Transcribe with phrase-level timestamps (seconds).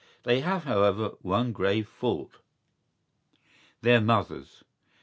[0.01, 4.63] ¬Ý They have, however, one grave fault—their mothers.